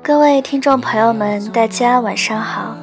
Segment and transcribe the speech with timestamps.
[0.00, 2.76] 各位听众朋友们，大家晚上好，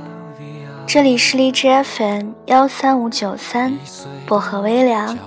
[0.85, 3.77] 这里是荔枝 FM 幺三五九三
[4.25, 5.17] 薄荷微凉，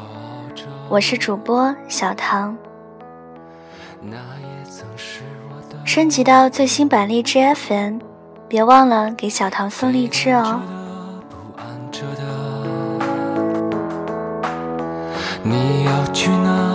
[0.90, 2.54] 我是主播小唐。
[5.82, 8.00] 升级到最新版荔枝 FM，
[8.46, 10.60] 别忘了给小唐送荔枝哦。
[15.42, 16.65] 你要去哪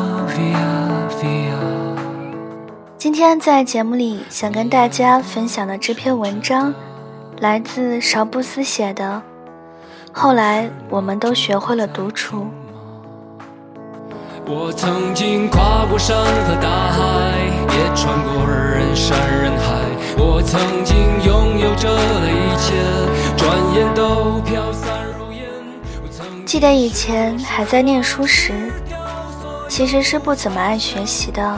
[2.97, 6.73] 今天在节目里想跟大家分享的这篇文章，
[7.39, 9.21] 来自邵布斯写的。
[10.11, 12.47] 后来我们都学会了独处。
[14.45, 16.99] 我曾经跨过山和大海，
[17.69, 19.81] 也穿过人山人海。
[20.17, 22.73] 我曾经拥有着的一切，
[23.37, 25.41] 转眼都飘散如烟。
[26.45, 28.51] 记得以前还在念书时，
[29.71, 31.57] 其实是不怎么爱学习的。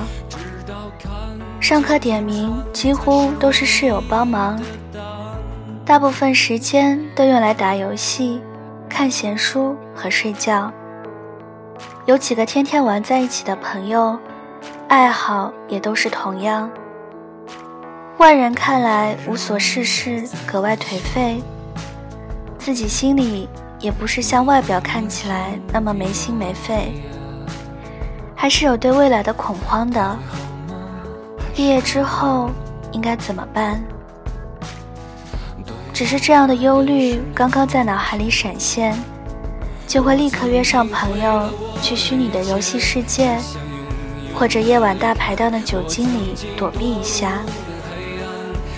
[1.60, 4.62] 上课点名几乎都是室友帮忙，
[5.84, 8.40] 大部分时间都用来打游戏、
[8.88, 10.72] 看闲书和睡觉。
[12.06, 14.16] 有几个天天玩在一起的朋友，
[14.88, 16.70] 爱好也都是同样。
[18.20, 21.42] 外人看来无所事事，格外颓废，
[22.60, 26.94] 自己心里也不是像外表看起来那么没心没肺，
[28.44, 30.18] 还是有对未来的恐慌的。
[31.56, 32.50] 毕业之后
[32.92, 33.82] 应该怎么办？
[35.94, 39.02] 只是这样的忧虑刚刚在脑海里闪现，
[39.88, 41.50] 就会立刻约上朋友
[41.82, 43.38] 去虚拟的游戏世界，
[44.36, 47.38] 或者夜晚大排档的酒精里躲避一下。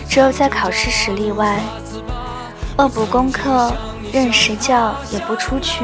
[0.07, 1.59] 只有在考试时例外，
[2.77, 3.73] 恶补功课、
[4.13, 5.83] 任时教也不出去，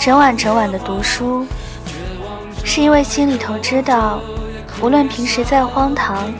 [0.00, 1.46] 整晚整晚的读书，
[2.74, 4.18] 是因为心里头知道。
[4.80, 6.32] 无论平时再荒唐，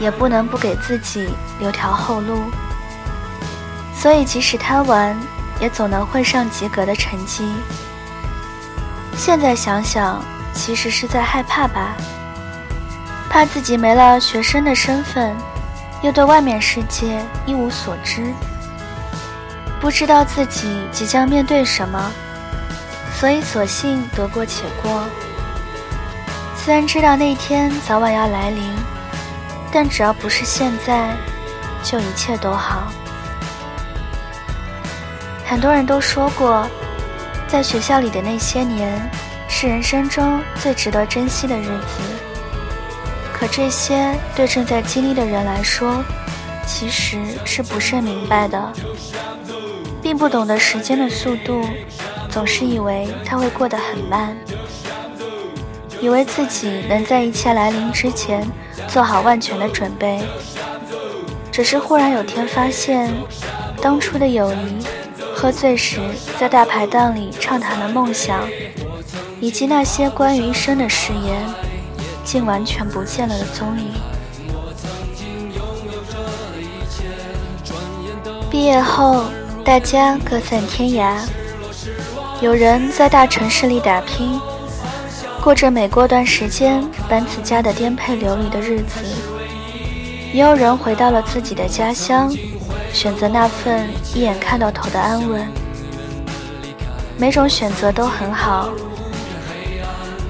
[0.00, 1.28] 也不能不给自己
[1.60, 2.42] 留条后路。
[3.94, 5.16] 所以，即使贪玩，
[5.60, 7.48] 也总能混上及格的成绩。
[9.16, 10.20] 现在想想，
[10.52, 11.94] 其实是在害怕吧？
[13.28, 15.32] 怕自己没了学生的身份，
[16.02, 18.34] 又对外面世界一无所知，
[19.80, 22.10] 不知道自己即将面对什么，
[23.14, 25.04] 所以索性得过且过。
[26.62, 28.62] 虽然知道那天早晚要来临，
[29.72, 31.16] 但只要不是现在，
[31.82, 32.92] 就一切都好。
[35.46, 36.68] 很多人都说过，
[37.48, 39.10] 在学校里的那些年
[39.48, 41.98] 是人生中最值得珍惜的日子。
[43.32, 46.04] 可这些对正在经历的人来说，
[46.66, 48.72] 其实是不甚明白的，
[50.02, 51.64] 并不懂得时间的速度，
[52.28, 54.36] 总是以为它会过得很慢。
[56.00, 58.46] 以为自己能在一切来临之前
[58.88, 60.20] 做好万全的准备，
[61.52, 63.12] 只是忽然有天发现，
[63.82, 64.84] 当初的友谊、
[65.34, 66.00] 喝醉时
[66.38, 68.48] 在大排档里畅谈的梦想，
[69.40, 71.42] 以及那些关于一生的誓言，
[72.24, 73.92] 竟完全不见了的踪影。
[78.50, 79.24] 毕业后，
[79.64, 81.14] 大家各散天涯，
[82.40, 84.40] 有人在大城市里打拼。
[85.42, 89.00] 过着每过段时间搬次家的颠沛流离的日子，
[90.34, 92.30] 也有人回到了自己的家乡，
[92.92, 95.48] 选择那份一眼看到头的安稳。
[97.16, 98.68] 每种选择都很好，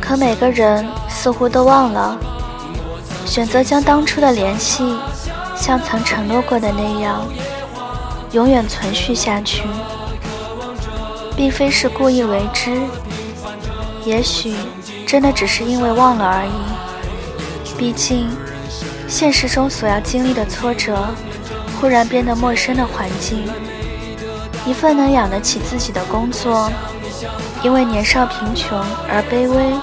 [0.00, 2.16] 可每个人似乎都忘了，
[3.26, 4.96] 选择将当初的联系，
[5.56, 7.26] 像曾承诺过的那样，
[8.30, 9.64] 永远存续下去，
[11.36, 12.80] 并非是故意为之，
[14.04, 14.54] 也许。
[15.10, 17.76] 真的只是因为忘了而已。
[17.76, 18.28] 毕竟，
[19.08, 21.04] 现实中所要经历的挫折，
[21.80, 23.44] 忽然变得陌生的环境，
[24.64, 26.70] 一份能养得起自己的工作，
[27.60, 28.78] 因为年少贫穷
[29.08, 29.74] 而卑微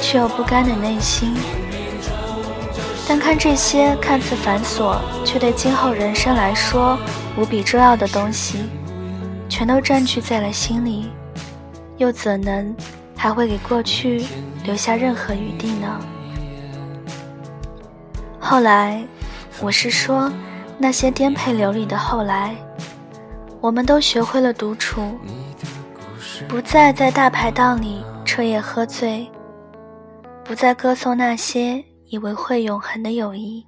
[0.00, 1.34] 却又不甘的内心。
[3.08, 6.96] 但看这些看似繁琐，却对今后人生来说
[7.36, 8.58] 无比重要的东西，
[9.48, 11.10] 全都占据在了心里，
[11.96, 12.72] 又怎能？
[13.20, 14.24] 还会给过去
[14.68, 15.98] 留下任何余地呢？
[18.38, 19.02] 后来，
[19.62, 20.30] 我是说，
[20.76, 22.54] 那些颠沛流离的后来，
[23.62, 25.18] 我们都学会了独处，
[26.46, 29.26] 不再在大排档里彻夜喝醉，
[30.44, 33.66] 不再歌颂那些以为会永恒的友谊。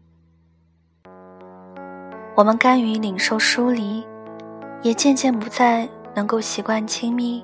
[2.35, 4.07] 我们甘于领受疏离，
[4.83, 7.43] 也渐渐不再能够习惯亲密。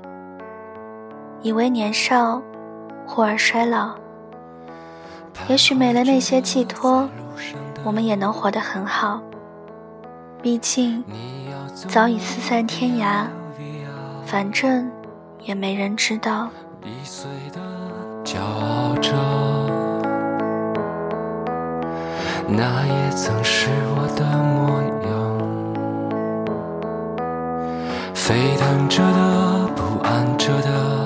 [1.41, 2.43] 以为年少，
[3.07, 3.95] 忽而衰老，
[5.49, 7.09] 也许没了那些寄托，
[7.85, 9.21] 我们也能活得很好。
[10.43, 11.03] 毕竟
[11.71, 13.27] 早已四散天涯，
[14.25, 14.91] 反正
[15.41, 16.51] 也没人知道。
[18.25, 19.13] 骄傲着
[22.49, 25.39] 那也曾是我的模样，
[28.15, 31.06] 沸腾着的，不安着的。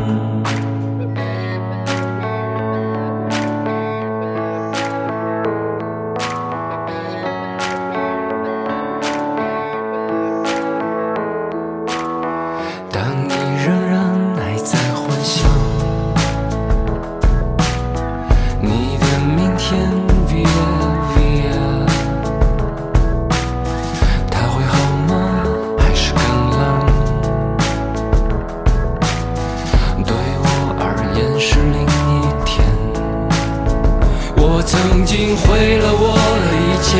[35.21, 36.97] 经毁了我的一切，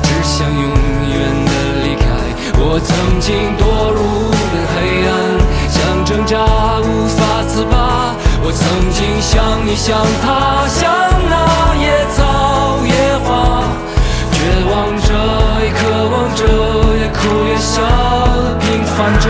[0.00, 1.50] 只想永远的
[1.82, 2.06] 离开。
[2.62, 5.10] 我曾经堕入的黑暗，
[5.68, 5.74] 想
[6.04, 6.38] 挣扎
[6.78, 8.14] 无法自拔。
[8.44, 12.94] 我曾经像你，像他，像那野草野
[13.26, 13.66] 花，
[14.30, 14.38] 绝
[14.70, 15.10] 望着，
[15.64, 16.46] 也渴望着，
[17.00, 17.82] 也哭也笑，
[18.60, 19.26] 平凡着。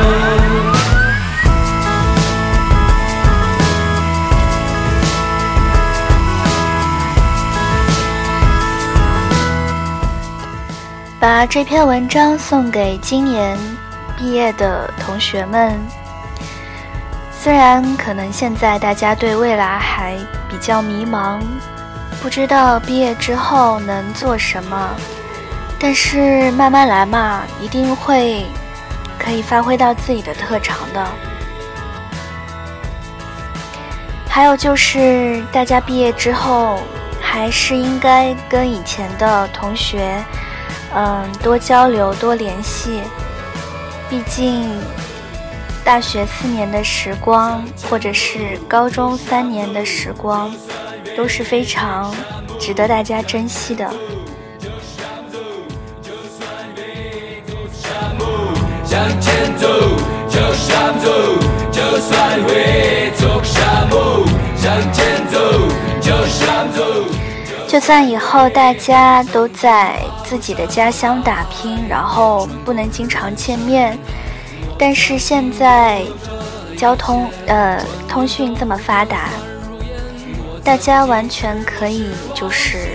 [11.27, 13.59] 把这篇文章送给今年
[14.17, 15.77] 毕业的同学们。
[17.33, 20.15] 虽然可能现在大家对未来还
[20.49, 21.41] 比较迷茫，
[22.23, 24.91] 不知道毕业之后能做什么，
[25.81, 28.47] 但是慢慢来嘛，一定会
[29.19, 31.05] 可以发挥到自己的特长的。
[34.29, 36.79] 还有就是大家毕业之后，
[37.21, 40.23] 还是应该跟以前的同学，
[40.97, 43.01] 嗯，多交流、多联系，
[44.11, 44.67] 毕竟。
[45.85, 50.53] 大学四年的时光，或者是高中三年的时光，
[51.17, 52.13] 都是非常
[52.59, 53.89] 值得大家珍惜的。
[67.69, 73.97] 就算以后大家都在自己的家乡打拼，然后不能经常见面。
[74.79, 76.03] 但是现在
[76.77, 79.29] 交通呃通讯这么发达，
[80.65, 82.89] 大家完全可以就是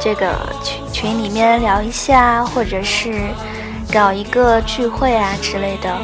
[0.00, 3.28] 这个群群里面聊一下，或者是
[3.92, 5.96] 搞一个聚会啊之类的。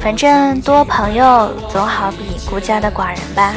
[0.00, 3.54] 反正多朋友总好比孤家的寡人吧。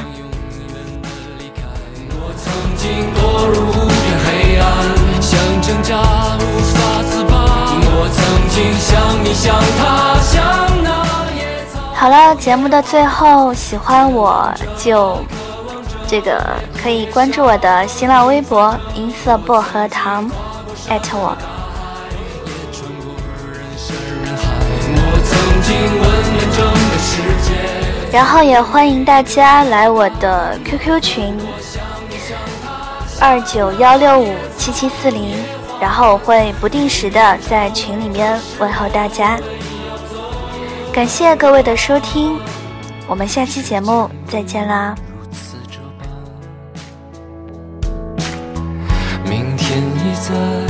[11.95, 15.17] 好了，节目的最后，喜欢我就
[16.07, 16.41] 这个
[16.81, 20.29] 可以关注我的新浪微博“银色薄荷糖”，
[20.87, 21.35] 艾特我。
[28.11, 31.37] 然后也欢迎大家来我的 QQ 群
[33.19, 35.35] 二九幺六五七七四零。
[35.81, 39.39] 然后我会不定时的在群里面问候大家，
[40.91, 42.37] 感谢各位的收听，
[43.07, 44.93] 我们下期节目再见啦。
[49.23, 50.68] 明天你在。